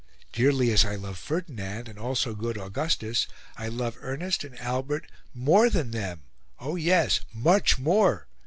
Dearly 0.33 0.71
as 0.71 0.83
I 0.83 0.95
love 0.95 1.19
Ferdinand, 1.19 1.87
and 1.87 1.99
also 1.99 2.33
good 2.33 2.57
Augustus, 2.57 3.27
I 3.55 3.67
love 3.67 3.97
Ernest 4.01 4.43
and 4.43 4.59
Albert 4.59 5.05
MORE 5.35 5.69
than 5.69 5.91
them, 5.91 6.23
oh 6.59 6.75
yes, 6.75 7.19
MUCH 7.35 7.77
MORE... 7.77 8.25